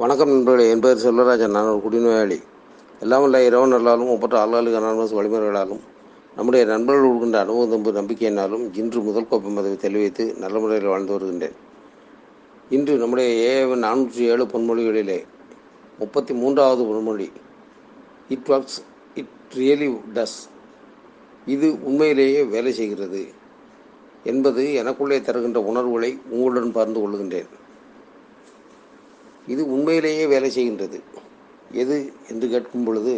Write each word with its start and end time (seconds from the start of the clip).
வணக்கம் 0.00 0.30
நண்பர்களே 0.30 0.68
என் 0.70 0.80
பெயர் 0.80 1.02
செல்வராஜன் 1.02 1.52
நான் 1.54 1.66
ஒரு 1.70 1.80
குடிநோயாளி. 1.84 2.36
எல்லாம் 3.00 3.24
இல்லை 3.24 3.46
இரவு 3.46 3.66
நல்லாலும் 3.66 4.08
ஒப்பற்ற 4.08 4.36
ஆளாளுக்கு 4.44 4.78
அனானமஸ் 4.78 5.12
வழிமுறைகளாலும் 5.18 5.82
நம்முடைய 6.36 6.62
நண்பர்கள் 6.64 7.04
கொடுக்கின்ற 7.06 7.38
அனுபவம் 7.40 7.72
தம்பு 7.72 7.92
நம்பிக்கையினாலும் 7.92 8.64
இன்று 8.74 9.00
முதல் 9.00 9.28
கோப்பை 9.28 9.50
மதவை 9.52 9.76
தெளிவித்து 9.76 10.34
நல்ல 10.38 10.58
முறையில் 10.58 10.88
வாழ்ந்து 10.88 11.12
வருகின்றேன். 11.12 11.56
இன்று 12.70 12.96
நம்முடைய 12.96 13.28
ஏவன் 13.52 13.84
நானூற்றி 13.86 14.24
ஏழு 14.32 14.44
பொன்மொழிகளிலே 14.44 15.20
முப்பத்தி 15.98 16.34
மூன்றாவது 16.34 16.84
பொன்மொழி 16.84 17.28
it 18.28 18.48
works 18.48 18.80
it 19.14 19.56
really 19.56 19.96
does 20.14 20.38
இது 21.46 21.70
உண்மையிலேயே 21.82 22.42
வேலை 22.44 22.72
செய்கிறது 22.72 23.24
என்பது 24.24 24.64
எனக்குள்ளே 24.82 25.20
தருகின்ற 25.20 25.60
உணர்வுகளை 25.72 26.18
உங்களுடன் 26.30 26.72
பகிர்ந்து 26.72 27.02
கொள்கின்றேன் 27.02 27.50
இது 29.46 29.62
உண்மையிலேயே 29.74 30.24
வேலை 30.32 30.50
செய்கின்றது. 30.56 30.98
எது 31.82 31.96
என்று 32.30 32.46
கேட்கும் 32.48 32.84
பொழுது 32.86 33.14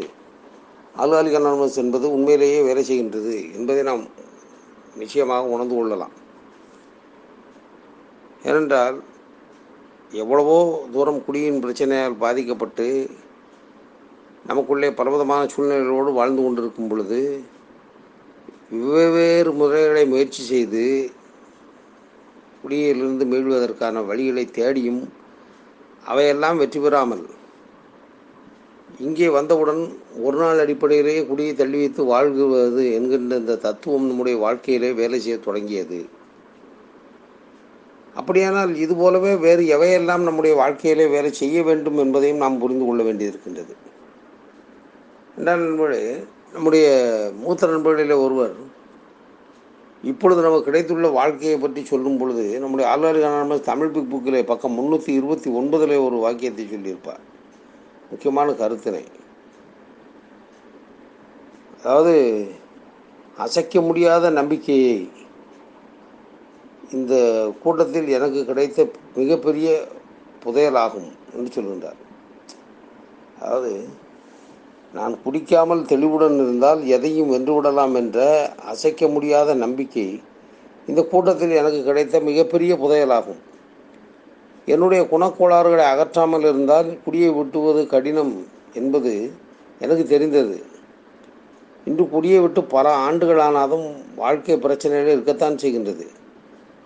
ஆல்காலிக் 1.02 1.38
அனானமஸ் 1.38 1.80
என்பது 1.83 2.06
உண்மையிலேயே 2.16 2.59
வேலை 2.69 2.83
செய்கின்றது 2.91 3.34
என்பதை 3.56 3.83
நாம் 3.83 4.05
நிச்சயமாக 5.00 5.52
உணர்ந்து 5.55 5.74
கொள்ளலாம். 5.77 6.14
ஏனென்றால் 8.48 8.97
எவ்வளவோ 10.23 10.59
தூரம் 10.95 11.24
குடியின் 11.27 11.62
பிரச்சனையால் 11.64 12.20
பாதிக்கப்பட்டு 12.25 12.86
நமக்குள்ளே 14.48 14.88
பலவிதமான 14.98 15.42
சூழ்நிலைகளோடு 15.52 16.11
வாழ்ந்து 16.19 16.41
கொண்டிருக்கும் 16.42 16.88
பொழுது 16.88 17.20
வெவ்வேறு 18.70 19.50
முறைகளை 19.61 20.05
முயற்சி 20.12 20.42
செய்து 20.52 20.84
குடியிலிருந்து 22.62 23.25
மீள்வதற்கான 23.33 24.02
வழிகளை 24.11 24.45
தேடியும் 24.59 25.02
அவையெல்லாம் 26.04 26.58
வெற்றி 26.58 26.80
பெறாமல் 26.80 27.24
இங்கே 28.98 29.28
வந்தவுடன் 29.28 29.80
ஒரு 30.22 30.36
நாள் 30.38 30.58
அடிப்படையிலேயே 30.58 31.27
குடியை 31.27 31.55
தள்ளி 31.55 31.78
வைத்து 31.78 32.05
வாழ்கிறது 32.05 32.92
என்கின்ற 32.92 33.36
இந்த 33.36 33.56
தத்துவம் 33.56 34.06
நம்முடைய 34.06 34.36
வாழ்க்கையிலே 34.38 34.91
வேலை 34.92 35.20
செய்ய 35.20 35.38
தொடங்கியது. 35.38 35.98
அப்படியானால் 38.14 38.72
இது 38.77 38.94
போலவே 38.96 39.33
வேறு 39.36 39.62
எவையெல்லாம் 39.77 40.22
நம்முடைய 40.22 40.55
வாழ்க்கையிலே 40.56 41.06
வேலை 41.06 41.33
செய்ய 41.33 41.62
வேண்டும் 41.62 41.98
என்பதையும் 41.98 42.36
நாம் 42.36 42.58
புரிந்து 42.58 42.84
கொள்ள 42.84 43.02
வேண்டியிருக்கின்றது 43.02 43.74
என்றால் 45.36 45.64
நண்பர்களே 45.64 46.02
நம்முடைய 46.52 46.86
மூத்த 47.42 47.66
நண்பர்களில் 47.66 48.22
ஒருவர் 48.24 48.55
இப்பொழுது 50.10 50.41
நமக்கு 50.42 50.69
கிடைத்துள்ள 50.69 51.08
வாழ்க்கையை 51.08 51.56
பற்றி 51.58 51.80
சொல்லும் 51.84 52.19
பொழுது 52.20 52.44
நம்முடைய 52.62 52.86
ஆழ்வாரியான 52.92 53.58
தமிழ் 53.69 53.92
பிக் 53.94 54.11
புக்கிலே 54.12 54.41
பக்கம் 54.50 54.77
முந்நூற்றி 54.78 55.12
இருபத்தி 55.19 55.48
ஒன்பதில் 55.61 55.94
ஒரு 56.06 56.16
வாக்கியத்தை 56.24 56.64
சொல்லியிருப்பார். 56.72 57.22
முக்கியமான 58.11 58.52
கருத்தினை. 58.52 59.05
அதாவது 61.83 62.14
அசைக்க 63.44 63.80
முடியாத 63.80 64.30
நம்பிக்கையை 64.30 64.94
இந்த 66.96 67.14
கூட்டத்தில் 67.62 68.08
எனக்கு 68.08 68.41
கிடைத்த 68.44 68.89
மிகப்பெரிய 69.14 69.68
புதையலாகும் 70.44 71.11
என்று 71.34 71.50
சொல்கின்றார். 71.56 72.00
அதாவது 73.41 73.72
நான் 74.97 75.14
குடிக்காமல் 75.23 75.89
தெளிவுடன் 75.91 76.37
இருந்தால் 76.42 76.81
எதையும் 76.87 77.31
வென்றுவிடலாம் 77.34 77.95
என்ற 78.00 78.19
அசைக்க 78.73 79.09
முடியாத 79.09 79.55
நம்பிக்கை 79.55 80.06
இந்த 80.86 81.01
கூட்டத்தில் 81.03 81.55
எனக்கு 81.61 81.81
கிடைத்த 81.83 82.20
மிகப்பெரிய 82.20 82.73
புதையலாகும். 82.75 83.41
என்னுடைய 84.67 85.01
குணக்கோளாறுகளை 85.12 85.86
அகற்றாமல் 85.92 86.41
இருந்தால் 86.41 86.89
குடியை 87.05 87.31
விட்டுவது 87.39 87.86
கடினம் 87.86 88.34
என்பது 88.75 89.12
எனக்கு 89.81 90.05
தெரிந்தது. 90.06 90.56
இன்று 91.89 92.05
குடியை 92.08 92.41
விட்டு 92.41 92.61
பல 92.64 92.89
ஆண்டுகளானாலும் 93.06 93.86
வாழ்க்கை 94.17 94.57
பிரச்சனைகள் 94.58 95.14
இருக்கத்தான் 95.17 95.61
செய்கின்றது. 95.63 96.07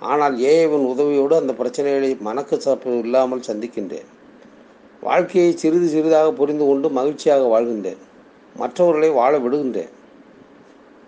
ஆனால் 0.00 0.34
ஏஐவின் 0.50 0.88
உதவியோடு 0.93 1.34
அந்த 1.43 1.53
பிரச்சனைகளை 1.61 2.11
மனக்கசாப்பு 2.28 2.99
இல்லாமல் 3.05 3.49
சந்திக்கின்றேன். 3.49 4.09
வாழ்க்கையை 5.03 5.50
சிறிது 5.53 5.88
சிறிதாக 5.88 6.28
புரிந்து 6.32 6.65
கொண்டு 6.66 6.88
மகிழ்ச்சியாக 6.91 7.43
வாழ்கின்றேன். 7.55 8.03
மற்றவர்களை 8.58 9.10
வாழ 9.10 9.38
விடுகின்றேன். 9.38 9.92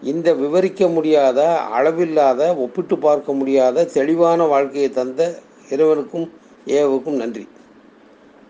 இந்த 0.02 0.34
விவரிக்க 0.34 0.88
முடியாத 0.88 1.40
அளவில்லாத 1.60 2.56
ஒப்பிட்டு 2.56 2.98
பார்க்க 2.98 3.32
முடியாத 3.32 3.84
தெளிவான 3.84 4.44
வாழ்க்கையை 4.44 4.90
தந்த 4.90 5.38
இறைவனுக்கும் 5.70 6.32
ஏவுக்கும் 6.66 7.20
நன்றி. 7.22 7.48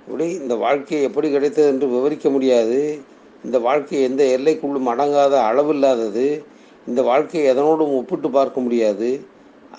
இப்படி 0.06 0.26
இந்த 0.30 0.54
வாழ்க்கை 0.54 1.02
எப்படி 1.02 1.30
கிடைத்தது 1.30 1.68
என்று 1.68 1.88
விவரிக்க 1.88 2.30
முடியாது. 2.30 3.00
இந்த 3.44 3.58
வாழ்க்கை 3.58 4.02
எந்த 4.02 4.24
எல்லைக்குள்ளும் 4.24 4.88
அடங்காத 4.88 5.34
அளவில்லாதது. 5.50 6.44
இந்த 6.86 7.02
வாழ்க்கையை 7.02 7.56
எதனோடும் 7.56 7.96
ஒப்பிட்டு 7.96 8.30
பார்க்க 8.30 8.60
முடியாது. 8.60 9.24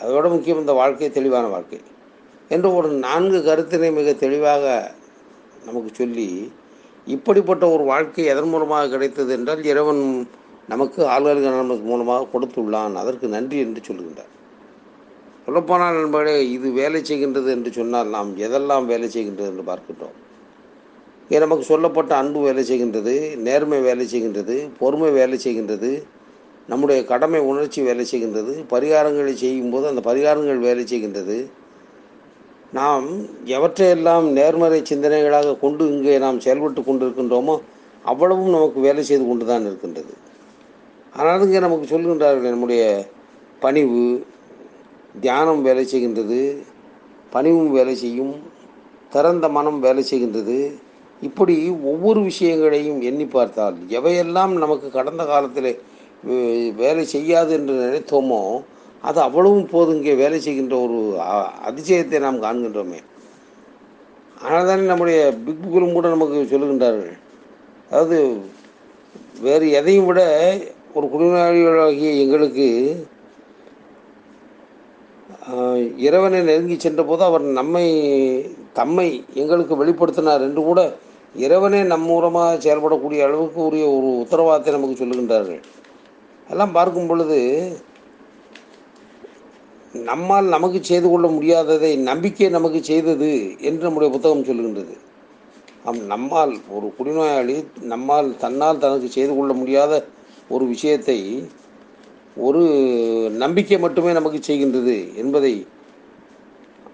அதோட 0.03 0.29
முக்கியம் 0.29 0.59
இந்த 0.59 0.73
வாழ்க்கை 0.73 1.09
தெளிவான 1.11 1.47
வாழ்க்கை. 1.47 1.79
என்று 2.49 2.75
ஒரு 2.75 2.89
நான்கு 2.89 3.39
கருத்தினை 3.39 3.93
மிக 3.93 4.13
தெளிவாக 4.13 4.91
நமக்கு 5.65 5.89
சொல்லி 5.93 6.51
இப்படிப்பட்ட 7.07 7.63
ஒரு 7.75 7.84
வாழ்க்கை 7.91 8.25
எதன் 8.34 8.51
மூலமாக 8.53 8.89
கிடைத்தது 8.94 9.31
என்றால் 9.38 9.63
இறைவன் 9.72 10.03
நமக்கு 10.73 11.01
ஆளுநர்கள் 11.13 11.88
மூலமாக 11.91 12.28
கொடுத்துள்ளான். 12.34 12.95
அதற்கு 13.01 13.28
நன்றி 13.35 13.57
என்று 13.66 13.81
சொல்கின்றார். 13.88 14.31
சொல்லப்போனால் 15.45 15.97
நண்பர்களே 16.00 16.41
இது 16.56 16.67
வேலை 16.72 17.00
செய்கின்றது 17.09 17.50
என்று 17.56 17.69
சொன்னால் 17.78 18.13
நாம் 18.16 18.29
எதெல்லாம் 18.47 18.85
வேலை 18.91 19.07
செய்கின்றது 19.16 19.50
என்று 19.51 19.63
பார்க்கின்றோம். 19.69 20.17
இங்கே 21.23 21.39
நமக்கு 21.44 21.66
சொல்லப்பட்ட 21.72 22.12
அன்பு 22.22 22.39
வேலை 22.45 22.63
செய்கின்றது 22.69 23.13
நேர்மை 23.47 23.79
வேலை 23.88 24.06
செய்கின்றது 24.13 24.56
பொறுமை 24.79 25.09
வேலை 25.19 25.38
செய்கின்றது 25.45 25.91
நம்முடைய 26.72 27.00
கடமை 27.12 27.39
உணர்ச்சி 27.51 27.79
வேலை 27.88 28.06
செய்கின்றது 28.12 28.53
பரிகாரங்களை 28.73 29.33
செய்யும்போது 29.44 29.85
அந்த 29.91 30.01
பரிகாரங்கள் 30.09 30.59
வேலை 30.68 30.83
செய்கின்றது 30.91 31.38
நாம் 32.73 33.07
எவற்றையெல்லாம் 33.55 34.25
நேர்மறை 34.37 34.77
சிந்தனைகளாக 34.89 35.55
கொண்டு 35.63 35.83
இங்கே 35.93 36.13
நாம் 36.25 36.43
செயல்பட்டு 36.45 36.81
கொண்டிருக்கின்றோமோ 36.81 37.55
அவ்வளவும் 38.05 38.53
நமக்கு 38.55 38.79
வேலை 38.85 39.01
செய்து 39.09 39.25
கொண்டு 39.29 39.45
தான் 39.49 39.65
இருக்கின்றது. 39.69 40.13
ஆனால் 41.15 41.43
இங்கே 41.47 41.61
நமக்கு 41.65 41.87
சொல்கின்றார்கள் 41.93 42.53
நம்முடைய 42.53 42.83
பணிவு 43.61 44.03
தியானம் 45.15 45.61
வேலை 45.67 45.83
செய்கின்றது 45.93 46.39
பணிவும் 47.33 47.73
வேலை 47.77 47.95
செய்யும் 48.03 48.33
திறந்த 49.13 49.45
மனம் 49.57 49.79
வேலை 49.85 50.03
செய்கின்றது. 50.11 50.57
இப்படி 51.21 51.55
ஒவ்வொரு 51.91 52.19
விஷயங்களையும் 52.29 52.99
எண்ணி 53.09 53.25
பார்த்தால் 53.35 53.77
எவையெல்லாம் 53.97 54.53
நமக்கு 54.63 54.88
கடந்த 54.97 55.23
காலத்தில் 55.31 55.71
வேலை 56.81 57.03
செய்யாது 57.15 57.51
என்று 57.57 57.73
நினைத்தோமோ 57.83 58.41
அது 59.07 59.19
அவ்வளவும் 59.28 59.69
போது 59.73 59.89
இங்கே 59.97 60.13
வேலை 60.22 60.38
செய்கின்ற 60.45 60.75
ஒரு 60.85 60.97
அதிசயத்தை 61.69 62.17
நாம் 62.25 62.44
காண்கின்றோமே. 62.45 63.00
ஆனால் 64.44 64.67
தானே 64.69 64.84
நம்முடைய 64.91 65.19
பிக் 65.45 65.62
புக்கிலும் 65.63 65.95
கூட 65.95 66.09
நமக்கு 66.16 66.38
சொல்லுகின்றார்கள். 66.51 67.16
அதாவது 67.89 68.17
வேறு 69.45 69.66
எதையும் 69.79 70.07
விட 70.09 70.22
ஒரு 70.97 71.06
குடிநோயாளிகளாகிய 71.13 72.12
எங்களுக்கு 72.23 72.67
இறைவனை 76.07 76.39
நெருங்கி 76.50 76.75
சென்ற 76.78 77.01
போது 77.09 77.23
அவர் 77.28 77.45
நம்மை 77.59 77.85
தம்மை 78.79 79.07
எங்களுக்கு 79.41 79.73
வெளிப்படுத்தினார் 79.81 80.45
என்று 80.47 80.62
கூட 80.68 80.81
இறைவனே 81.45 81.79
நம் 81.91 82.07
மூலமாக 82.12 82.59
செயல்படக்கூடிய 82.66 83.19
அளவுக்கு 83.28 83.59
உரிய 83.68 83.85
ஒரு 83.97 84.09
உத்தரவாதத்தை 84.23 84.72
நமக்கு 84.75 85.00
சொல்லுகின்றார்கள். 85.01 85.62
எல்லாம் 86.51 86.75
பார்க்கும் 86.78 87.09
பொழுது 87.12 87.39
நம்மால் 89.94 90.46
நமக்கு 90.46 90.79
செய்து 90.84 91.07
கொள்ள 91.09 91.28
முடியாததை 91.28 91.90
நம்பிக்கை 92.02 92.50
நமக்கு 92.50 92.79
செய்தது 92.84 93.31
என்று 93.62 93.84
நம்முடைய 93.84 94.09
புத்தகம் 94.12 94.46
சொல்லுகின்றது. 94.46 94.94
ஆம் 95.85 96.01
நம்மால் 96.06 96.54
ஒரு 96.69 96.88
குடிநோயாளி 96.98 97.56
நம்மால் 97.83 98.30
தன்னால் 98.38 98.80
தனக்கு 98.80 99.07
செய்து 99.07 99.33
கொள்ள 99.36 99.54
முடியாத 99.54 99.94
ஒரு 100.50 100.65
விஷயத்தை 100.65 101.18
ஒரு 102.38 102.62
நம்பிக்கை 103.38 103.77
மட்டுமே 103.80 104.12
நமக்கு 104.13 104.39
செய்கின்றது 104.39 104.95
என்பதை 105.15 105.54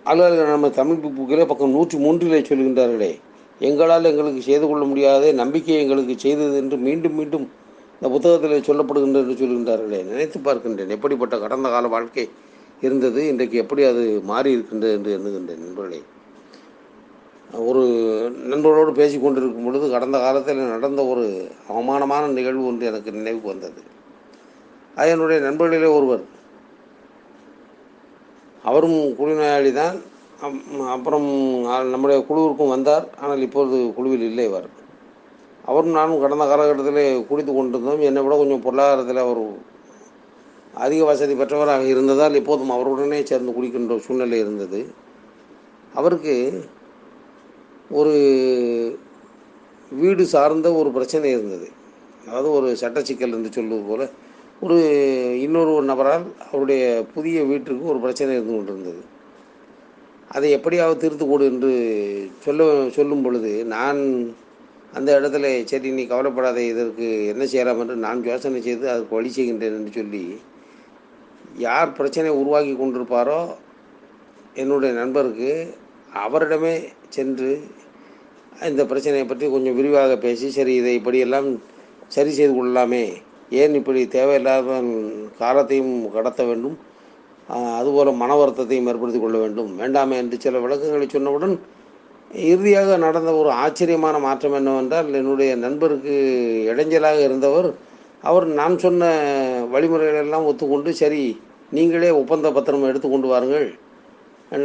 அலுவலர்கள் 0.05 0.55
நம்ம 0.55 0.69
தமிழ் 0.69 1.01
புக்கிலே 1.03 1.45
பக்கம் 1.45 1.71
நூற்றி 1.71 1.97
மூன்றிலே 1.97 2.39
சொல்கின்றார்களே 2.41 3.11
எங்களால் 3.61 4.03
எங்களுக்கு 4.03 4.41
செய்து 4.41 4.65
கொள்ள 4.67 4.83
முடியாத 4.85 5.31
நம்பிக்கை 5.33 5.77
எங்களுக்கு 5.79 6.15
செய்தது 6.17 6.57
என்று 6.57 6.77
மீண்டும் 6.77 7.15
மீண்டும் 7.15 7.45
இந்த 7.93 8.09
புத்தகத்தில் 8.09 8.67
சொல்லப்படுகின்றது 8.67 9.25
என்று 9.25 9.39
சொல்கின்றார்களே 9.41 10.01
நினைத்து 10.03 10.39
பார்க்கின்றேன் 10.39 10.95
எப்படிப்பட்ட 10.97 11.37
கடந்த 11.37 11.69
கால 11.69 11.87
வாழ்க்கை 11.87 12.25
இருந்தது. 12.81 13.27
இன்றைக்கு 13.27 13.57
எப்படி 13.57 13.83
அது 13.83 14.21
மாறி 14.23 14.51
இருக்கின்றது 14.51 14.93
என்று 14.93 15.17
எண்ணுகின்றேன் 15.17 15.59
நண்பர்களே. 15.59 16.03
ஒரு 17.53 17.79
நண்பர்களோடு 18.49 18.91
பேசி 18.91 19.19
கொண்டிருக்கும் 19.19 19.63
பொழுது 19.63 19.89
கடந்த 19.89 20.17
காலத்தில் 20.17 20.57
நடந்த 20.57 21.05
ஒரு 21.05 21.47
அவமானமான 21.67 22.27
நிகழ்வு 22.27 22.65
ஒன்று 22.65 22.85
எனக்கு 22.85 23.11
நினைவுக்கு 23.11 23.47
வந்தது. 23.47 23.81
அது 24.95 25.09
என்னுடைய 25.09 25.51
நண்பர்களிலே 25.51 25.95
ஒருவர் 25.95 26.23
அவரும் 28.63 29.15
குடிநோயாளி 29.15 29.73
தான் 29.73 30.01
அம்- 30.41 30.87
அப்புறம் 30.87 31.25
நம்முடைய 31.89 32.25
குழுவிற்கும் 32.29 32.69
வந்தார். 32.69 33.09
ஆனால் 33.21 33.41
இப்பொழுது 33.41 33.93
குழுவில் 33.93 34.21
இல்லை 34.21 34.47
அவர். 34.47 34.69
அவரும் 35.65 35.91
நானும் 35.91 36.19
கடந்த 36.19 36.45
காலகட்டத்தில் 36.45 37.27
குடித்து 37.27 37.53
கொண்டிருந்தோம். 37.53 38.01
என்னை 38.01 38.23
விட 38.23 38.37
கொஞ்சம் 38.37 38.61
பொருளாதாரத்தில் 38.61 39.17
அவர் 39.17 39.75
அதிக 40.73 41.01
வசதி 41.05 41.33
பெற்றவராக 41.33 41.85
இருந்ததால் 41.93 42.39
எப்போதும் 42.41 42.73
அவருடனே 42.75 43.19
சேர்ந்து 43.23 43.51
குடிக்கின்ற 43.57 43.97
சூழ்நிலை 44.05 44.39
இருந்தது. 44.39 44.79
அவருக்கு 45.93 46.35
ஒரு 47.91 48.13
வீடு 49.91 50.23
சார்ந்த 50.25 50.67
ஒரு 50.73 50.89
பிரச்சனை 50.91 51.27
இருந்தது. 51.31 51.67
அதாவது 52.25 52.49
ஒரு 52.51 52.69
சட்ட 52.75 52.99
சிக்கல் 53.01 53.35
என்று 53.37 53.51
சொல்வது 53.57 53.83
போல 53.89 54.03
ஒரு 54.61 54.77
இன்னொரு 55.45 55.71
ஒரு 55.77 55.85
நபரால் 55.85 56.25
அவருடைய 56.45 56.83
புதிய 57.13 57.43
வீட்டிற்கு 57.43 57.91
ஒரு 57.93 57.99
பிரச்சனை 57.99 58.31
இருந்து 58.35 58.53
கொண்டிருந்தது. 58.55 59.01
அதை 60.27 60.47
எப்படியாவது 60.57 61.01
திருத்து 61.03 61.25
கொடு 61.25 61.45
என்று 61.51 61.71
சொல்ல 62.45 62.63
சொல்லும் 62.97 63.23
பொழுது 63.25 63.51
நான் 63.65 63.99
அந்த 64.93 65.09
இடத்துல 65.19 65.47
சரி 65.63 65.89
நீ 65.91 66.03
கவலைப்படாத 66.07 66.59
இதற்கு 66.63 67.07
என்ன 67.31 67.43
செய்யலாம் 67.45 67.81
என்று 67.83 67.95
நான் 68.05 68.23
யோசனை 68.29 68.61
செய்து 68.61 68.85
அதற்கு 68.93 69.17
வழி 69.17 69.31
செய்கின்றேன் 69.37 69.77
என்று 69.79 69.91
சொல்லி 69.97 70.23
யார் 71.57 71.95
பிரச்சனை 71.95 72.31
உருவாக்கி 72.33 72.73
கொண்டிருப்பாரோ 72.73 73.41
என்னுடைய 74.55 74.91
நண்பருக்கு 74.93 75.51
அவரிடமே 76.19 76.73
சென்று 77.09 77.51
இந்த 78.67 78.83
பிரச்சனையை 78.85 79.25
பற்றி 79.25 79.47
கொஞ்சம் 79.47 79.75
விரிவாக 79.75 80.13
பேசி 80.17 80.47
சரி 80.49 80.73
இதை 80.75 80.93
இப்படியெல்லாம் 80.95 81.47
சரி 82.07 82.31
செய்து 82.31 82.53
கொள்ளலாமே 82.53 83.05
ஏன் 83.53 83.73
இப்படி 83.73 84.01
தேவையில்லாத 84.07 84.77
காலத்தையும் 85.39 85.95
கடத்த 86.11 86.41
வேண்டும் 86.43 86.77
அதுபோல் 87.49 87.75
அதுபோல 87.75 88.13
மன 88.13 88.31
வருத்தத்தையும் 88.35 88.87
ஏற்படுத்திக் 88.87 89.25
கொள்ள 89.25 89.37
வேண்டும் 89.37 89.69
வேண்டாமே 89.77 90.15
என்று 90.17 90.37
சில 90.37 90.59
விளக்கங்களை 90.59 91.05
சொன்னவுடன் 91.07 91.55
இறுதியாக 92.47 92.97
நடந்த 92.97 93.31
ஒரு 93.33 93.49
ஆச்சரியமான 93.55 94.15
மாற்றம் 94.19 94.55
என்னவென்றால் 94.55 95.11
என்னுடைய 95.13 95.51
நண்பருக்கு 95.57 96.15
இடைஞ்சலாக 96.67 97.19
இருந்தவர் 97.23 97.69
அவர் 98.23 98.45
நான் 98.53 98.75
சொன்ன 98.77 99.11
வழிமுறைகளெல்லாம் 99.71 100.47
ஒத்துக்கொண்டு 100.47 100.91
சரி 100.93 101.23
நீங்களே 101.75 102.09
ஒப்பந்த 102.19 102.47
பத்திரம் 102.55 102.89
எடுத்துக்கொண்டு 102.89 103.27
வாருங்கள். 103.31 103.67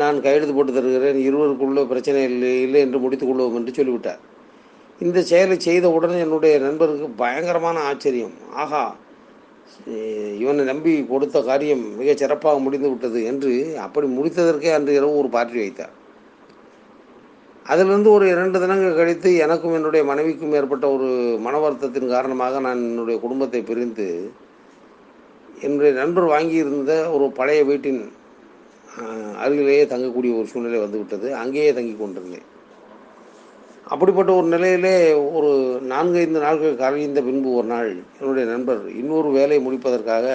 நான் 0.00 0.18
கையெழுத்து 0.24 0.54
போட்டு 0.56 0.72
தருகிறேன். 0.74 1.18
இருவருக்குள்ள 1.28 1.80
பிரச்சனை 1.92 2.20
இல்லை 2.32 2.50
இல்லை 2.66 2.80
என்று 2.86 2.98
முடித்து 3.04 3.26
கொள்வோம் 3.26 3.56
என்று 3.60 3.72
சொல்லிவிட்டார். 3.78 4.20
இந்த 5.06 5.18
செயலை 5.30 5.56
செய்த 5.68 5.86
உடனே 5.96 6.18
என்னுடைய 6.24 6.54
நண்பருக்கு 6.66 7.06
பயங்கரமான 7.22 7.78
ஆச்சரியம். 7.90 8.36
ஆகா 8.64 8.82
இவனை 10.42 10.62
நம்பி 10.70 10.92
கொடுத்த 11.10 11.36
காரியம் 11.48 11.82
மிக 11.98 12.14
சிறப்பாக 12.20 12.58
முடிந்து 12.64 12.88
விட்டது 12.92 13.18
என்று 13.30 13.52
அப்படி 13.86 14.06
முடித்ததற்கே 14.16 14.70
அன்று 14.76 14.92
இரவு 14.98 15.18
ஒரு 15.20 15.28
பார்ட்டி 15.34 15.58
வைத்தார். 15.62 15.92
அதிலிருந்து 17.66 18.10
ஒரு 18.16 18.24
இரண்டு 18.34 18.56
தினங்கள் 18.62 18.98
கழித்து 18.98 19.30
எனக்கும் 19.44 19.76
என்னுடைய 19.78 20.02
மனைவிக்கும் 20.10 20.54
ஏற்பட்ட 20.58 20.86
ஒரு 20.96 21.08
மன 21.46 21.58
வருத்தத்தின் 21.64 22.12
காரணமாக 22.14 22.60
நான் 22.66 22.80
என்னுடைய 22.88 23.16
குடும்பத்தை 23.24 23.60
பிரிந்து 23.70 24.06
என்னுடைய 25.64 25.90
நண்பர் 26.00 26.26
வாங்கியிருந்த 26.32 26.94
ஒரு 27.14 27.26
பழைய 27.38 27.60
வீட்டின் 27.70 28.00
அருகிலேயே 29.42 29.84
தங்கக்கூடிய 29.92 30.32
ஒரு 30.38 30.46
சூழ்நிலை 30.52 30.78
வந்துவிட்டது. 30.84 31.28
அங்கேயே 31.42 31.70
தங்கி 31.76 31.94
கொண்டிருந்தேன். 32.00 32.48
அப்படிப்பட்ட 33.92 34.30
ஒரு 34.38 34.48
நிலையிலே 34.54 34.96
ஒரு 35.36 35.50
நான்கு 35.92 36.18
ஐந்து 36.24 36.40
நாட்கள் 36.44 36.80
கரைந்த 36.82 37.20
பின்பு 37.28 37.48
ஒரு 37.60 37.68
நாள் 37.74 37.90
என்னுடைய 38.18 38.44
நண்பர் 38.52 38.82
இன்னொரு 39.00 39.28
வேலையை 39.38 39.60
முடிப்பதற்காக 39.66 40.26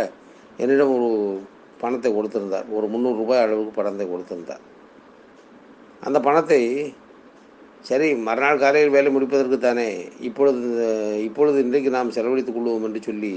என்னிடம் 0.61 0.93
ஒரு 0.97 1.09
பணத்தை 1.81 2.09
கொடுத்திருந்தார். 2.13 2.67
ஒரு 2.77 2.85
முந்நூறு 2.93 3.17
ரூபாய் 3.21 3.43
அளவுக்கு 3.45 3.73
பணத்தை 3.79 4.07
கொடுத்திருந்தார். 4.13 4.63
அந்த 6.07 6.17
பணத்தை 6.27 6.61
சரி 7.89 8.07
மறுநாள் 8.27 8.61
காலையில் 8.63 8.95
வேலை 8.95 9.09
முடிப்பதற்கு 9.15 9.57
தானே 9.57 9.89
இப்பொழுது 10.27 10.61
இப்பொழுது 11.27 11.57
இன்றைக்கு 11.65 11.89
நாம் 11.95 12.15
செலவழித்துக் 12.15 12.57
கொள்வோம் 12.57 12.85
என்று 12.87 13.01
சொல்லி 13.07 13.33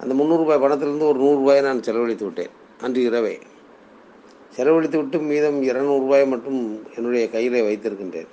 அந்த 0.00 0.14
முந்நூறுரூபாய் 0.14 0.60
பணத்திலிருந்து 0.60 1.06
ஒரு 1.06 1.20
நூறுரூபாயை 1.20 1.62
நான் 1.62 1.82
செலவழித்து 1.82 2.24
விட்டேன். 2.24 2.48
அன்று 2.80 3.02
இரவே. 3.02 3.38
செலவழித்து 4.48 4.98
விட்டு 4.98 5.18
மீதம் 5.18 5.62
இரநூறுபாய் 5.62 6.26
மட்டும் 6.26 6.80
என்னுடைய 6.96 7.30
கையிலே 7.30 7.60
வைத்திருக்கின்றேன். 7.60 8.26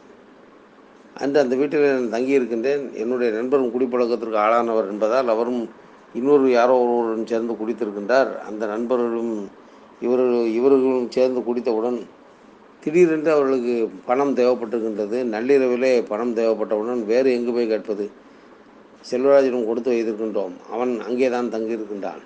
அன்று 1.18 1.40
அந்த 1.40 1.56
வீட்டில் 1.56 2.00
நான் 2.00 2.22
தங்கியிருக்கின்றேன். 2.22 2.94
என்னுடைய 2.94 3.34
நண்பரும் 3.34 3.80
குடிப்பழக்கத்திற்கு 3.80 4.38
ஆளானவர் 4.38 4.90
என்பதால் 4.90 5.28
அவரும் 5.28 5.69
இன்னொரு 6.14 6.52
யாரோ 6.52 6.80
ஒருவருடன் 6.80 7.28
சேர்ந்து 7.28 7.54
குடித்திருக்கின்றார். 7.54 8.40
அந்த 8.40 8.66
நண்பர்களும் 8.66 9.50
இவர்கள் 10.02 10.46
இவர்களும் 10.46 11.12
சேர்ந்து 11.12 11.42
குடித்தவுடன் 11.42 12.02
திடீரென்று 12.84 13.31
அவர்களுக்கு 13.31 13.90
பணம் 14.06 14.36
தேவைப்பட்டிருக்கின்றது. 14.36 15.24
நள்ளிரவிலே 15.24 16.06
பணம் 16.08 16.36
தேவைப்பட்டவுடன் 16.36 17.06
வேறு 17.06 17.34
எங்கு 17.34 17.52
போய் 17.52 17.68
கேட்பது? 17.68 18.25
செல்வராஜிடம் 19.10 19.68
கொடுத்து 19.70 19.92
வைத்திருக்கின்றோம். 19.92 20.56
அவன் 20.74 20.94
அங்கே 21.08 21.30
தான் 21.36 21.54
தங்கியிருக்கின்றான். 21.54 22.24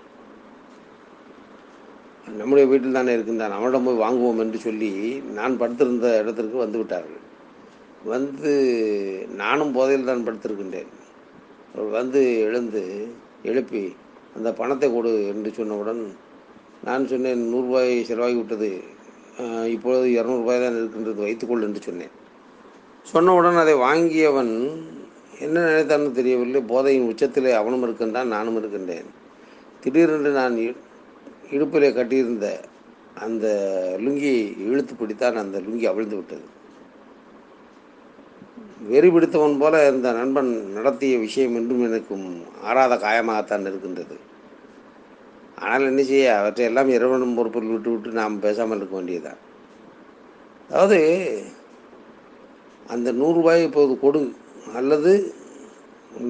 நம்முடைய 2.40 2.66
வீட்டில் 2.72 2.98
தானே 2.98 3.14
இருக்கின்றான். 3.18 3.56
அவனிடம் 3.58 3.86
போய் 3.88 4.04
வாங்குவோம் 4.04 4.42
என்று 4.44 4.60
சொல்லி 4.66 4.92
நான் 5.40 5.60
படுத்திருந்த 5.62 6.08
இடத்திற்கு 6.22 6.58
வந்து 6.64 6.80
விட்டார்கள். 6.82 7.22
வந்து 8.14 8.52
நானும் 9.42 9.74
போதையில் 9.78 10.10
தான் 10.10 10.26
படுத்திருக்கின்றேன். 10.28 10.92
அவர் 11.74 11.90
வந்து 12.00 12.22
எழுந்து 12.46 12.84
எழுப்பி 13.50 13.84
அந்த 14.38 14.50
பணத்தை 14.60 14.88
கொடு 14.94 15.12
என்று 15.32 15.50
சொன்னவுடன் 15.60 16.02
நான் 16.88 17.10
சொன்னேன் 17.12 17.44
நூறுரூபாய் 17.52 17.94
செலவாகி 18.10 18.38
விட்டது. 18.40 18.72
இப்பொழுது 19.76 20.08
இரநூறுபாய் 20.18 20.64
தான் 20.64 20.78
இருக்கின்றது. 20.80 21.20
வைத்துக்கொள் 21.26 21.66
என்று 21.68 21.82
சொன்னேன். 21.88 22.14
சொன்னவுடன் 23.14 23.62
அதை 23.64 23.74
வாங்கியவன் 23.88 24.54
என்ன 25.42 25.60
நினைத்தான்னு 25.60 26.12
தெரியவில்லை. 26.12 26.62
போதையின் 26.62 27.14
உச்சத்திலே 27.14 27.52
அவனும் 27.54 27.84
இருக்கின்றான் 27.84 28.28
நானும் 28.28 28.58
இருக்கின்றேன். 28.58 29.06
திடீரென்று 29.80 30.32
நான் 30.32 30.56
இ- 30.56 30.76
இடுப்பிலே 31.52 31.94
கட்டியிருந்த 31.94 32.60
அந்த 33.16 33.48
லுங்கியை 33.98 34.62
இழுத்து 34.62 34.94
பிடித்தான் 34.94 35.34
அந்த 35.34 35.60
லுங்கி 35.60 35.86
அவிழ்ந்து 35.86 36.16
விட்டது. 36.16 36.42
வெறி 38.88 39.10
பிடித்தவன் 39.10 39.58
போல 39.58 39.90
இந்த 39.90 40.12
நண்பன் 40.12 40.72
நடத்திய 40.72 41.18
விஷயம் 41.18 41.56
என்றும் 41.56 41.84
எனக்கும் 41.84 42.42
ஆறாத 42.64 42.96
காயமாகத்தான் 42.96 43.62
இருக்கின்றது. 43.62 44.16
ஆனால் 45.56 45.86
என்ன 45.86 46.04
செய்ய 46.04 46.38
அவற்றை 46.38 46.66
எல்லாம் 46.66 46.90
இறைவனும் 46.90 47.36
பொறுப்பில் 47.36 47.64
விட்டு 47.64 47.90
விட்டு 47.90 48.10
நாம் 48.10 48.40
பேசாமல் 48.40 48.78
இருக்க 48.78 48.96
வேண்டியதுதான். 48.96 49.38
அதாவது 50.70 51.42
அந்த 52.88 53.14
நூறுரூபாய் 53.14 53.64
இப்போது 53.64 54.00
கொடு 54.00 54.34
அல்லது 54.80 55.12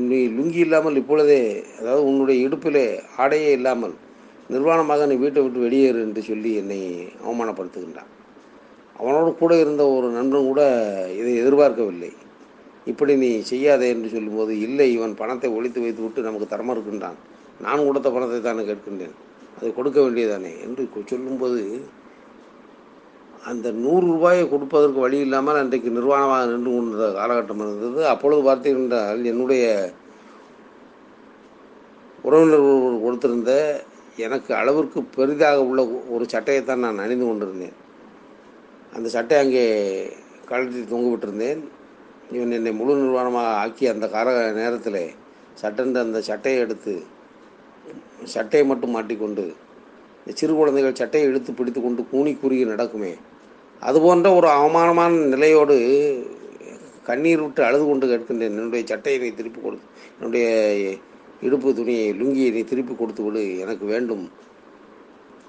நீ 0.08 0.20
லுங்கி 0.38 0.60
இல்லாமல் 0.66 1.00
இப்பொழுதே 1.02 1.42
அதாவது 1.80 2.02
உன்னுடைய 2.10 2.38
இடுப்பிலே 2.48 2.86
ஆடையே 3.18 3.52
இல்லாமல் 3.52 3.96
நிர்வாணமாக 4.54 5.06
நீ 5.10 5.16
வீட்டை 5.16 5.42
விட்டு 5.44 5.60
வெளியேறு 5.66 6.00
என்று 6.06 6.22
சொல்லி 6.22 6.52
என்னை 6.62 6.80
அவமானப்படுத்துகின்றான். 7.26 8.10
அவனோடு 8.96 9.30
கூட 9.36 9.54
இருந்த 9.60 9.84
ஒரு 9.96 10.08
நண்பன் 10.10 10.50
கூட 10.50 10.62
இதை 11.20 11.32
எதிர்பார்க்கவில்லை. 11.42 12.12
இப்படி 12.86 13.14
நீ 13.16 13.30
செய்யாதே 13.52 13.88
என்று 13.96 14.10
சொல்லும்போது 14.10 14.54
இல்லை 14.60 14.88
இவன் 14.98 15.14
பணத்தை 15.22 15.50
ஒழித்து 15.58 15.80
வைத்து 15.82 16.02
விட்டு 16.04 16.28
நமக்கு 16.28 16.48
தரம 16.54 16.74
இருக்கின்றான். 16.76 17.18
நான் 17.62 17.88
கொடுத்த 17.88 18.10
பணத்தை 18.10 18.40
தானே 18.42 18.64
கேட்கின்றேன். 18.70 19.16
அதை 19.58 19.70
கொடுக்க 19.74 19.98
வேண்டியதானே 20.02 20.54
என்று 20.66 20.84
சொல்லும்போது 21.14 21.62
அந்த 23.50 23.68
நூறு 23.84 24.06
ரூபாயை 24.14 24.44
கொடுப்பதற்கு 24.48 25.00
வழி 25.04 25.18
இல்லாமல் 25.26 25.60
அன்றைக்கு 25.62 25.90
நிர்வாணமாக 25.98 26.50
நின்று 26.52 26.72
கொண்ட 26.74 27.08
காலகட்டம் 27.20 27.64
இருந்தது. 27.66 28.02
அப்பொழுது 28.12 28.42
பார்த்தீர்கள் 28.48 29.30
என்னுடைய 29.32 29.66
உறவினர் 32.28 32.66
ஒருவர் 32.70 33.04
கொடுத்திருந்த 33.06 33.54
எனக்கு 34.26 34.52
அளவிற்கு 34.62 35.00
பெரிதாக 35.18 35.64
உள்ள 35.70 35.82
ஒரு 36.16 36.26
சட்டையைத்தான் 36.34 36.84
நான் 36.86 37.04
அணிந்து 37.04 37.26
கொண்டிருந்தேன். 37.28 37.78
அந்த 38.96 39.08
சட்டை 39.16 39.38
அங்கே 39.44 39.66
கழட்டி 40.50 40.82
தொங்க 40.92 41.08
விட்டிருந்தேன் 41.12 41.62
இவன் 42.36 42.56
என்னை 42.58 42.72
முழு 42.80 42.94
நிர்வாணமாக 43.02 43.58
ஆக்கி 43.64 43.86
அந்த 43.94 44.06
கால 44.16 44.36
நேரத்தில் 44.60 45.02
சட்டென்று 45.62 46.00
அந்த 46.06 46.20
சட்டையை 46.30 46.60
எடுத்து 46.66 46.94
சட்டையை 48.36 48.66
மட்டும் 48.72 48.96
மாட்டிக்கொண்டு 48.96 49.46
இந்த 50.26 50.38
சிறு 50.40 50.54
குழந்தைகள் 50.54 51.00
சட்டையை 51.02 51.30
இழுத்து 51.30 51.52
பிடித்து 51.54 51.82
கொண்டு 51.82 52.02
கூனி 52.12 52.32
குறுகி 52.34 52.66
நடக்குமே. 52.66 53.14
அது 53.80 54.02
போன்ற 54.02 54.28
ஒரு 54.34 54.48
அவமானமான 54.50 55.14
நிலையோடு 55.34 55.76
கண்ணீர் 57.04 57.42
விட்டு 57.42 57.62
அழுது 57.64 57.86
கொண்டு 57.86 58.08
கேட்கின்றேன் 58.08 58.52
என்னுடைய 58.56 58.86
சட்டையை 58.86 59.22
நீ 59.22 59.30
திருப்பி 59.36 59.62
கொடுத்து 59.62 59.88
என்னுடைய 60.18 60.48
இடுப்பு 61.42 61.70
துணியை 61.76 62.06
லுங்கியை 62.14 62.50
நீ 62.52 62.62
திருப்பி 62.62 62.96
கொடுத்து 62.96 63.24
விடு. 63.24 63.44
எனக்கு 63.60 63.86
வேண்டும். 63.86 64.26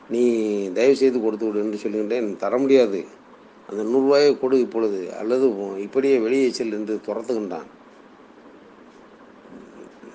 நீ 0.09 0.23
தயவு 0.73 0.97
செய்து 0.97 1.21
கொடுத்து 1.21 1.47
விடு 1.47 1.62
என்று 1.64 1.83
சொல்லுகின்றேன் 1.83 2.37
தர 2.37 2.59
முடியாது. 2.59 3.05
அந்த 3.69 3.83
நூறுரூவாயை 3.83 4.38
கொடு 4.38 4.61
இப்பொழுது. 4.61 5.00
அல்லது 5.19 5.47
இப்படியே 5.81 6.19
வெளியே 6.19 6.50
செல் 6.50 6.73
என்று 6.73 7.00
துரத்துகின்றான். 7.07 7.69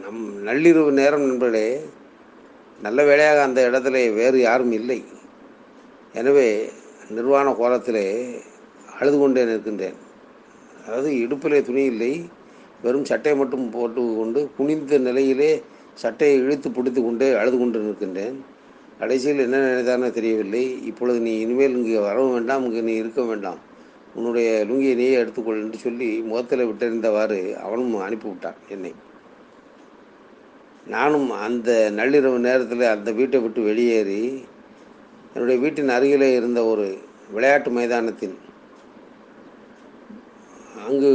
நம் 0.02 0.22
நள்ளிரவு 0.48 0.92
நேரம் 0.92 1.26
நண்பர்களே 1.26 1.68
நல்ல 2.86 3.00
வேளையாக 3.10 3.40
அந்த 3.48 3.60
இடத்துல 3.70 4.00
வேறு 4.20 4.38
யாரும் 4.48 4.74
இல்லை. 4.80 5.00
எனவே 6.20 6.48
நிர்வாண 7.16 7.48
கோலத்திலே 7.60 8.06
அழுது 8.98 9.18
கொண்டே 9.22 9.44
நிற்கின்றேன். 9.50 9.98
அதாவது 10.84 11.10
இடுப்பிலே 11.24 11.60
துணி 11.70 11.84
இல்லை 11.94 12.12
வெறும் 12.84 13.08
சட்டையை 13.12 13.36
மட்டும் 13.40 13.66
போட்டு 13.76 14.02
கொண்டு 14.20 14.40
குனிந்த 14.58 14.98
நிலையிலே 15.08 15.52
சட்டையை 16.04 16.36
இழுத்து 16.44 16.70
பிடித்து 16.76 17.02
கொண்டே 17.06 17.28
அழுது 17.40 17.58
கொண்டு 17.62 17.80
நிற்கின்றேன். 17.86 18.38
கடைசியில் 19.00 19.44
என்ன 19.46 19.58
நினைத்தானோ 19.66 20.08
தெரியவில்லை. 20.20 20.64
இப்பொழுது 20.90 21.20
நீ 21.28 21.34
இனிமேல் 21.46 21.78
இங்கே 21.80 22.00
வரவும் 22.08 22.36
வேண்டாம் 22.36 22.64
இங்கே 22.68 22.82
நீ 22.90 22.94
இருக்க 23.02 23.22
வேண்டாம். 23.32 23.60
உன்னுடைய 24.18 24.50
லுங்கியை 24.70 24.94
நீயே 25.02 25.18
எடுத்துக்கொள் 25.24 25.62
என்று 25.64 25.80
சொல்லி 25.86 26.08
முகத்தில் 26.30 26.68
விட்டறிந்தவாறு 26.70 27.40
அவனும் 27.66 27.94
அனுப்பிவிட்டான் 28.08 28.62
என்னை. 28.76 28.92
நானும் 30.90 31.30
அந்த 31.46 31.70
நள்ளிரவு 31.96 32.38
நேரத்தில் 32.38 32.84
அந்த 32.88 33.12
வீட்டை 33.12 33.40
விட்டு 33.40 33.62
வெளியேறி 33.62 34.22
என்னுடைய 35.34 35.58
வீட்டின் 35.62 35.90
அருகிலே 35.90 36.30
இருந்த 36.36 36.60
ஒரு 36.66 36.86
விளையாட்டு 37.32 37.72
மைதானத்தின் 37.72 38.38
அங்கு 40.88 41.12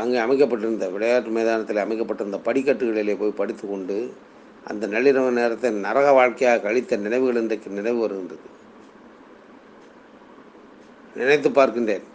அங்கே 0.00 0.18
அமைக்கப்பட்டிருந்த 0.18 0.88
விளையாட்டு 0.88 1.30
மைதானத்தில் 1.30 1.84
அமைக்கப்பட்டிருந்த 1.84 2.40
படிக்கட்டுகளிலே 2.48 3.14
போய் 3.18 3.38
படித்து 3.40 3.68
கொண்டு 3.68 3.96
அந்த 4.70 4.86
நள்ளிரவு 4.86 5.30
நேரத்தை 5.30 5.70
நரக 5.86 6.10
வாழ்க்கையாக 6.12 6.62
கழித்த 6.62 6.96
நினைவுகள் 6.96 7.42
இன்றைக்கு 7.42 7.70
நினைவு 7.70 7.98
வருகின்றது. 7.98 8.46
நினைத்து 11.16 11.48
பார்க்கின்றேன். 11.50 12.06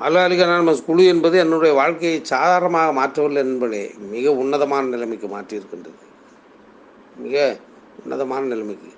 அல்லாலிக 0.00 0.46
நான் 0.46 0.84
குழு 0.84 1.04
என்பது 1.04 1.38
என்னுடைய 1.38 1.74
வாழ்க்கையை 1.74 2.20
சாதாரணமாக 2.22 2.90
மாற்றவில்லை 3.00 3.42
என்பதே 3.46 3.94
மிக 4.10 4.32
உன்னதமான 4.34 4.86
நிலைமைக்கு 4.86 5.28
மாற்றியிருக்கின்றது. 5.28 6.00
மிக 7.16 7.56
உன்னதமான 8.02 8.46
நிலைமைக்கு. 8.46 8.90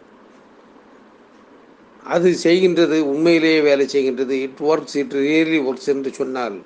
அது 2.05 2.29
செய்கின்றது 2.43 3.01
உண்மையிலேயே 3.01 3.61
வேலை 3.61 3.87
செய்கின்றது. 3.87 4.31
It 4.31 4.61
works 4.63 4.97
it 4.97 5.13
really 5.13 5.59
works 5.69 5.91
என்று 5.95 6.13
சொன்னால் 6.13 6.57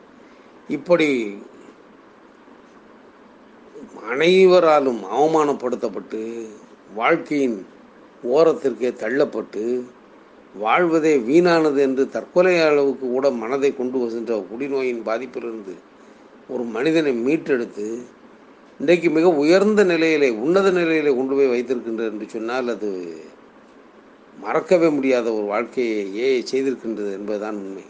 இப்படி 0.69 1.09
அனைவராலும் 4.11 5.01
அவமானப்படுத்தப்பட்டு 5.19 6.49
வாழ்க்கையின் 6.95 7.67
ஓரத்திற்கே 8.29 8.91
தள்ளப்பட்டு 9.03 9.65
வாழ்வதே 10.59 11.17
வீணானது 11.19 11.79
என்று 11.79 12.09
தற்கொலை 12.09 12.61
அளவுக்கு 12.61 13.07
கூட 13.09 13.31
மனதை 13.31 13.77
கொண்டு 13.77 13.99
வருகின்ற 13.99 14.47
குடிநோயின் 14.51 15.03
பாதிப்பிலிருந்து 15.05 15.75
ஒரு 16.49 16.63
மனிதனை 16.63 17.13
மீட்டெடுத்து 17.13 17.87
இன்றைக்கு 18.81 19.11
மிக 19.11 19.29
உயர்ந்த 19.35 19.85
நிலையிலே 19.85 20.31
உன்னத 20.31 20.71
நிலையிலே 20.71 21.15
கொண்டு 21.15 21.35
போய் 21.35 21.47
வைத்திருக்கின்றது 21.47 22.11
என்று 22.11 22.29
சொன்னால் 22.29 22.69
அது 22.69 22.91
மறக்கவே 24.39 24.89
முடியாத 24.89 25.33
ஒரு 25.33 25.47
வாழ்க்கையை 25.47 26.17
ஏ 26.17 26.45
செய்திருக்கின்றது 26.53 27.13
என்பதுதான் 27.13 27.57
உண்மை. 27.57 27.85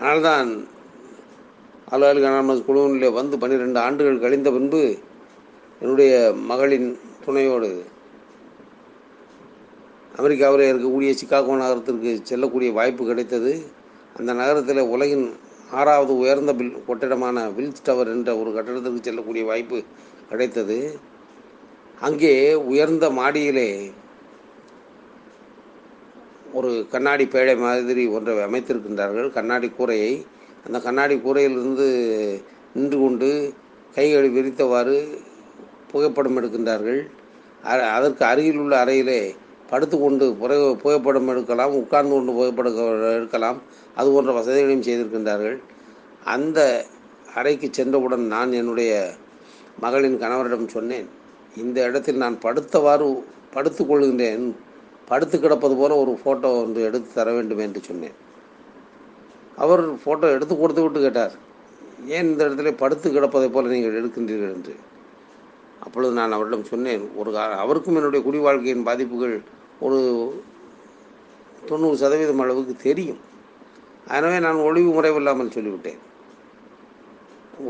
ஆனால்தான் 0.00 0.50
அலுவலக 1.88 2.28
அனாமஸ் 2.28 2.66
குழுவிலே 2.68 3.12
வந்து 3.12 3.38
பன்னிரெண்டு 3.38 3.80
ஆண்டுகள் 3.80 4.18
கழிந்த 4.18 4.50
பின்பு 4.50 4.82
என்னுடைய 5.80 6.34
மகளின் 6.46 6.98
துணையோடு 7.24 7.70
அமெரிக்காவில் 10.20 10.68
இருக்கக்கூடிய 10.72 11.10
சிக்காகோ 11.20 11.52
நகரத்திற்கு 11.60 12.10
செல்லக்கூடிய 12.30 12.70
வாய்ப்பு 12.78 13.02
கிடைத்தது. 13.10 13.52
அந்த 14.18 14.30
நகரத்தில் 14.40 14.80
உலகின் 14.94 15.26
ஆறாவது 15.78 16.12
உயர்ந்த 16.22 16.52
பில் 16.58 16.72
கொட்டிடமான 16.88 17.44
வில்ஸ் 17.56 17.84
டவர் 17.84 18.10
என்ற 18.14 18.30
ஒரு 18.40 18.50
கட்டிடத்திற்கு 18.56 19.06
செல்லக்கூடிய 19.08 19.44
வாய்ப்பு 19.50 19.78
கிடைத்தது. 20.30 20.78
அங்கே 22.06 22.34
உயர்ந்த 22.70 23.06
மாடியிலே 23.18 23.70
ஒரு 26.58 26.70
கண்ணாடி 26.92 27.24
பேழை 27.26 27.54
மாதிரி 27.64 28.04
ஒன்றை 28.16 28.36
அமைத்திருக்கின்றார்கள். 28.46 29.28
கண்ணாடி 29.38 29.68
கூரையை. 29.78 30.12
அந்த 30.66 30.78
கண்ணாடி 30.86 31.16
கூரையிலிருந்து 31.26 31.88
நின்று 32.74 32.98
கொண்டு 33.04 33.28
கைகளை 33.94 34.28
விரித்தவாறு 34.38 34.96
புகைப்படம் 35.90 36.38
எடுக்கின்றார்கள். 36.38 37.00
அதற்கு 37.96 38.24
அருகில் 38.32 38.60
உள்ள 38.64 38.74
அறையிலே 38.84 39.20
படுத்துக்கொண்டு 39.70 40.26
புகை 40.40 40.56
புகைப்படம் 40.82 41.30
எடுக்கலாம் 41.32 41.74
உட்கார்ந்து 41.80 42.14
கொண்டு 42.14 42.32
புகைப்படம் 42.38 42.78
எடுக்கலாம் 43.18 43.58
அது 43.98 44.08
போன்ற 44.14 44.32
வசதிகளையும் 44.38 44.86
செய்திருக்கின்றார்கள். 44.86 45.58
அந்த 46.34 46.58
அறைக்கு 47.34 47.68
சென்றவுடன் 47.70 48.24
நான் 48.34 48.52
என்னுடைய 48.52 48.92
மகளின் 49.84 50.20
கணவரிடம் 50.22 50.74
சொன்னேன் 50.76 51.08
இந்த 51.62 51.78
இடத்தில் 51.88 52.22
நான் 52.22 52.38
படுத்தவாறு 52.44 53.06
படுத்துக் 53.54 53.88
கொள்கின்றேன் 53.90 54.44
படுத்து 55.10 55.36
கிடப்பது 55.38 55.74
போல 55.76 55.92
ஒரு 56.02 56.12
ஃபோட்டோ 56.20 56.48
ஒன்று 56.62 56.80
எடுத்து 56.88 57.08
தர 57.14 57.28
வேண்டும் 57.32 57.62
என்று 57.66 57.80
சொன்னேன். 57.88 58.16
அவர் 59.56 59.82
ஃபோட்டோ 60.02 60.26
எடுத்து 60.36 60.54
கொடுத்து 60.56 60.82
விட்டு 60.82 61.00
கேட்டார் 61.00 61.34
ஏன் 62.16 62.28
இந்த 62.30 62.40
இடத்துல 62.48 62.70
படுத்து 62.82 63.08
கிடப்பதைப் 63.10 63.54
போல 63.54 63.68
நீங்கள் 63.68 63.96
எடுக்கின்றீர்கள்? 64.00 64.52
என்று. 64.56 64.74
அப்பொழுது 65.84 66.12
நான் 66.14 66.36
அவரிடம் 66.36 66.70
சொன்னேன் 66.72 67.04
ஒரு 67.16 67.30
அவருக்கும் 67.62 67.96
என்னுடைய 67.96 68.20
குடி 68.24 68.38
வாழ்க்கையின் 68.38 68.86
பாதிப்புகள் 68.88 69.36
ஒரு 69.86 69.98
தொண்ணூறு 71.68 71.96
சதவீதம் 72.02 72.42
அளவுக்கு 72.44 72.74
தெரியும். 72.86 73.20
அதனவே 74.12 74.38
நான் 74.46 74.64
ஒளிவு 74.68 74.90
முறைவில்லாமல் 74.96 75.54
சொல்லிவிட்டேன். 75.56 76.00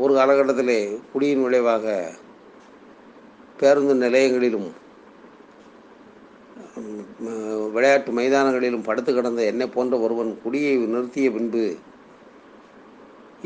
ஒரு 0.03 0.13
காலகட்டத்திலே 0.17 0.77
குடியின் 1.13 1.45
விளைவாக 1.45 1.85
பேருந்து 3.59 3.95
நிலையங்களிலும் 4.05 4.69
விளையாட்டு 7.75 8.11
மைதானங்களிலும் 8.17 8.85
படுத்து 8.87 9.11
கிடந்த 9.13 9.41
என்னை 9.51 9.65
போன்ற 9.75 9.95
ஒருவன் 10.05 10.31
குடியை 10.43 10.73
நிறுத்திய 10.93 11.29
பின்பு 11.35 11.63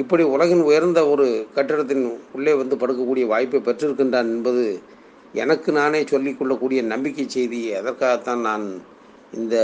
இப்படி 0.01 0.23
உலகின் 0.35 0.63
உயர்ந்த 0.69 0.99
ஒரு 1.13 1.25
கட்டிடத்தின் 1.55 2.05
உள்ளே 2.37 2.53
வந்து 2.61 2.75
படுக்கக்கூடிய 2.81 3.25
வாய்ப்பை 3.33 3.59
பெற்றிருக்கின்றான் 3.67 4.31
என்பது 4.35 4.63
எனக்கு 5.43 5.69
நானே 5.77 6.01
சொல்லிக்கொள்ளக்கூடிய 6.11 6.79
நம்பிக்கை 6.93 7.25
செய்தி 7.35 7.59
அதற்காகத்தான் 7.79 8.41
நான் 8.49 8.65
இந்த 9.39 9.55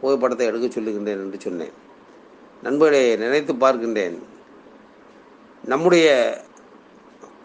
புகைப்படத்தை 0.00 0.44
எடுக்க 0.50 0.66
சொல்லுகின்றேன் 0.66 1.22
என்று 1.24 1.38
சொன்னேன். 1.46 1.74
நண்பர்களே 2.66 3.02
நினைத்து 3.22 3.54
பார்க்கின்றேன். 3.64 4.18
நம்முடைய 5.64 6.06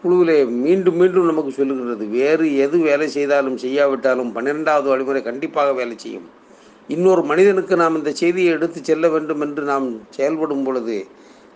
குழுவிலே 0.03 0.37
மீண்டும் 0.63 0.97
மீண்டும் 1.01 1.29
நமக்கு 1.31 1.51
சொல்லுகின்றது 1.57 2.05
வேறு 2.19 2.45
எது 2.65 2.77
வேலை 2.87 3.07
செய்தாலும் 3.17 3.57
செய்யாவிட்டாலும் 3.63 4.31
பன்னிரெண்டாவது 4.37 4.87
வழிமுறை 4.91 5.21
கண்டிப்பாக 5.27 5.73
வேலை 5.79 5.95
செய்யும். 5.97 6.29
இன்னொரு 6.89 7.21
மனிதனுக்கு 7.31 7.75
நாம் 7.83 7.97
இந்த 7.99 8.11
செய்தியை 8.21 8.53
எடுத்து 8.55 8.79
செல்ல 8.83 9.09
வேண்டும் 9.13 9.43
என்று 9.45 9.63
நாம் 9.73 9.87
செயல்படும் 10.17 10.65
பொழுது 10.69 10.97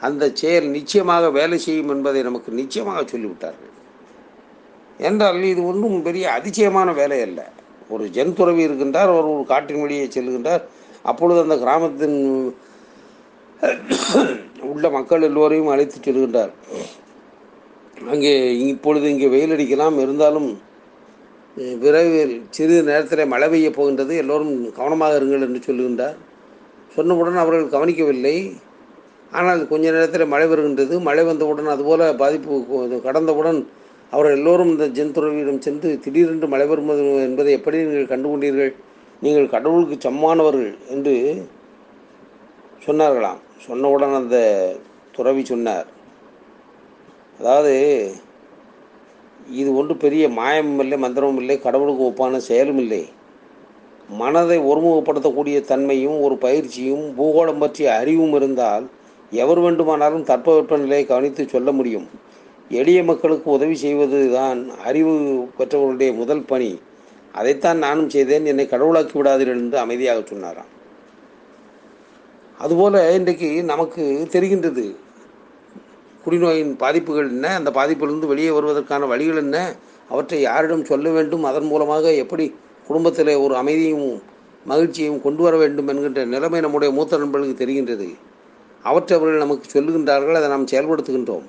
அந்த 0.07 0.23
செயல் 0.41 0.67
நிச்சயமாக 0.77 1.29
வேலை 1.39 1.57
செய்யும் 1.67 1.91
என்பதை 1.95 2.21
நமக்கு 2.29 2.51
நிச்சயமாக 2.61 3.01
சொல்லிவிட்டார்கள். 3.13 3.73
என்றால் 5.07 5.41
இது 5.53 5.61
ஒன்றும் 5.71 5.97
பெரிய 6.07 6.25
அதிசயமான 6.37 6.91
வேலை 6.99 7.19
அல்ல. 7.27 7.39
ஒரு 7.93 8.05
ஜென் 8.15 8.37
துறவி 8.39 8.61
இருக்கின்றார் 8.67 9.11
அவர் 9.13 9.33
ஒரு 9.33 9.43
காட்டின் 9.51 9.81
வழியே 9.83 10.05
செல்கின்றார். 10.15 10.63
அப்பொழுது 11.09 11.39
அந்த 11.45 11.55
கிராமத்தின் 11.63 12.17
உள்ள 14.71 14.85
மக்கள் 14.95 15.27
எல்லோரையும் 15.29 15.71
அழைத்து 15.73 15.97
செல்கின்றார். 16.07 16.53
அங்கே 18.13 18.33
இப்பொழுது 18.71 19.05
இங்கே 19.13 19.27
வெயில் 19.35 19.53
அடிக்கலாம் 19.55 19.97
இருந்தாலும் 20.05 20.49
விரைவில் 21.83 22.33
சிறிது 22.55 22.81
நேரத்தில் 22.89 23.31
மழை 23.33 23.47
பெய்ய 23.51 23.69
போகின்றது. 23.77 24.13
எல்லோரும் 24.23 24.53
கவனமாக 24.79 25.17
இருங்கள் 25.19 25.45
என்று 25.45 25.61
சொல்லுகின்றார் 25.67 26.17
சொன்னவுடன் 26.95 27.43
அவர்கள் 27.43 27.73
கவனிக்கவில்லை. 27.75 28.35
ஆனால் 29.37 29.61
கொஞ்ச 29.71 29.85
நேரத்தில் 29.95 30.31
மழை 30.33 30.45
வருகின்றது. 30.51 30.95
மழை 31.07 31.23
வந்தவுடன் 31.29 31.73
அதுபோல் 31.73 32.03
பாதிப்பு 32.21 32.99
கடந்தவுடன் 33.07 33.59
அவர்கள் 34.11 34.37
எல்லோரும் 34.37 34.71
இந்த 34.73 34.85
ஜென் 34.97 35.15
துறவியிடம் 35.15 35.63
சென்று 35.65 35.89
திடீரென்று 36.03 36.47
மழை 36.53 36.65
வருவது 36.71 37.05
என்பதை 37.27 37.51
எப்படி 37.57 37.77
நீங்கள் 37.87 38.11
கண்டுகொண்டீர்கள்? 38.13 38.71
நீங்கள் 39.25 39.53
கடவுளுக்கு 39.55 39.95
சம்மானவர்கள் 40.07 40.71
என்று 40.93 41.15
சொன்னார்களாம். 42.85 43.39
சொன்னவுடன் 43.67 44.15
அந்த 44.21 44.37
துறவி 45.15 45.43
சொன்னார். 45.51 45.87
அதாவது 47.39 47.73
இது 49.61 49.69
ஒன்று 49.79 49.93
பெரிய 50.03 50.23
மாயமும் 50.37 50.81
இல்லை 50.83 50.97
மந்திரமும் 51.03 51.39
இல்லை 51.41 51.55
கடவுளுக்கு 51.65 52.03
ஒப்பான 52.09 52.39
செயலும் 52.49 52.79
இல்லை. 52.83 53.03
மனதை 54.21 54.57
ஒருமுகப்படுத்தக்கூடிய 54.69 55.57
தன்மையும் 55.71 56.17
ஒரு 56.25 56.35
பயிற்சியும் 56.45 57.05
பூகோளம் 57.17 57.61
பற்றிய 57.63 57.87
அறிவும் 58.01 58.35
இருந்தால் 58.39 58.85
எவர் 59.43 59.61
வேண்டுமானாலும் 59.65 60.27
தட்பவெப்ப 60.29 60.77
நிலையை 60.83 61.05
கவனித்து 61.05 61.43
சொல்ல 61.55 61.71
முடியும். 61.71 62.07
எளிய 62.69 63.03
மக்களுக்கு 63.03 63.51
உதவி 63.51 63.75
செய்வது 63.75 64.31
தான் 64.31 64.69
அறிவு 64.79 65.13
பெற்றவர்களுடைய 65.57 66.13
முதல் 66.13 66.43
பணி. 66.43 66.79
அதைத்தான் 67.31 67.77
நானும் 67.77 68.09
செய்தேன். 68.09 68.45
என்னை 68.45 68.67
கடவுளாக்கி 68.67 69.21
விடாதீர்கள் 69.21 69.59
என்று 69.59 69.77
அமைதியாக 69.77 70.21
சொன்னாராம். 70.25 70.75
அதுபோல் 72.57 73.13
இன்றைக்கு 73.13 73.63
நமக்கு 73.63 74.27
தெரிகின்றது. 74.31 74.95
குடிநோயின் 76.25 76.77
பாதிப்புகள் 76.77 77.27
என்ன? 77.27 77.55
அந்த 77.55 77.71
பாதிப்பிலிருந்து 77.71 78.27
வெளியே 78.27 78.49
வருவதற்கான 78.49 79.07
வழிகள் 79.07 79.35
என்ன? 79.35 79.75
அவற்றை 80.09 80.41
யாரிடம் 80.41 80.85
சொல்ல 80.85 81.09
வேண்டும்? 81.09 81.43
அதன் 81.43 81.65
மூலமாக 81.65 82.13
எப்படி 82.13 82.55
குடும்பத்தில் 82.87 83.35
ஒரு 83.35 83.55
அமைதியும் 83.55 84.21
மகிழ்ச்சியையும் 84.65 85.21
கொண்டு 85.21 85.43
வர 85.43 85.57
வேண்டும் 85.57 85.87
என்கின்ற 85.87 86.25
நிலைமை 86.25 86.59
நம்முடைய 86.59 86.93
மூத்த 86.93 87.17
நண்பர்களுக்கு 87.17 87.65
தெரிகின்றது. 87.65 88.13
அவற்றை 88.83 89.19
அவர்கள் 89.19 89.39
நமக்கு 89.39 89.81
சொல்லுகின்றார்கள். 89.81 90.33
அதை 90.33 90.49
நாம் 90.49 90.65
செயல்படுத்துகின்றோம். 90.65 91.43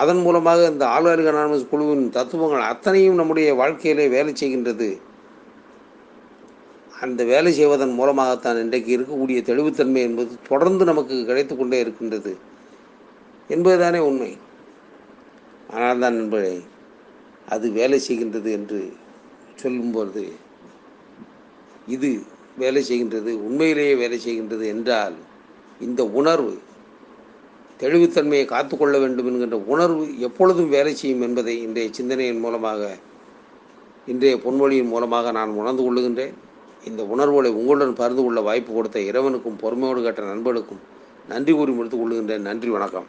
அதன் 0.00 0.22
மூலமாக 0.22 0.66
இந்த 0.72 0.84
ஆளுநர்கள் 0.86 1.32
அனானமஸ் 1.32 1.70
குழுவின் 1.70 2.04
தத்துவங்கள் 2.16 2.70
அத்தனையும் 2.72 3.18
நம்முடைய 3.20 3.48
வாழ்க்கையிலே 3.54 4.06
வேலை 4.16 4.32
செய்கின்றது. 4.40 4.88
அந்த 7.00 7.20
வேலை 7.24 7.50
செய்வதன் 7.52 7.94
மூலமாகத்தான் 7.94 8.62
இன்றைக்கு 8.62 8.90
இருக்கக்கூடிய 8.96 9.40
தெளிவுத்தன்மை 9.50 10.00
என்பது 10.08 10.32
தொடர்ந்து 10.48 10.84
நமக்கு 10.84 11.16
கிடைத்து 11.24 11.54
கொண்டே 11.56 11.78
இருக்கின்றது. 11.80 12.32
என்பதுதானே 13.48 14.00
உண்மை. 14.08 14.32
ஆனால் 15.74 16.02
தான் 16.02 16.18
நண்பர்களே 16.18 16.56
அது 17.48 17.66
வேலை 17.70 17.98
செய்கின்றது 18.08 18.50
என்று 18.58 18.80
சொல்லும்போது 19.54 20.22
இது 21.86 22.10
வேலை 22.58 22.82
செய்கின்றது 22.88 23.30
உண்மையிலேயே 23.46 23.94
வேலை 23.94 24.18
செய்கின்றது 24.26 24.64
என்றால் 24.74 25.16
இந்த 25.80 26.02
உணர்வு 26.20 26.54
தெளிவுத்தன்மையை 27.80 28.44
காத்துக்கொள்ள 28.44 28.98
வேண்டும் 28.98 29.26
என்கின்ற 29.26 29.56
உணர்வு 29.72 30.04
எப்பொழுதும் 30.18 30.68
வேலை 30.68 30.94
செய்யும் 30.94 31.20
என்பதை 31.20 31.62
இன்றைய 31.62 31.88
சிந்தனையின் 31.92 32.40
மூலமாக 32.40 32.96
இன்றைய 34.06 34.36
பொன்மொழியின் 34.36 34.92
மூலமாக 34.92 35.30
நான் 35.30 35.50
உணர்ந்து 35.50 35.82
கொள்ளுகின்றேன். 35.82 36.34
இந்த 36.84 37.02
உணர்வுகளை 37.04 37.50
உங்களுடன் 37.50 37.98
பகிர்ந்து 38.00 38.22
கொள்ள 38.22 38.40
வாய்ப்பு 38.40 38.72
கொடுத்த 38.72 38.98
இறைவனுக்கும் 39.00 39.60
பொறுமையோடு 39.62 40.02
கேட்ட 40.02 40.22
நண்பர்களுக்கும் 40.22 40.82
நன்றி 41.28 41.52
கூறி 41.52 41.72
முடித்துக் 41.72 42.02
கொள்ளுகின்றேன். 42.02 42.46
நன்றி 42.48 42.68
வணக்கம். 42.68 43.06